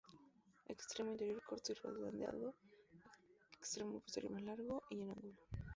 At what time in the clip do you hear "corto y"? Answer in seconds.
1.43-1.75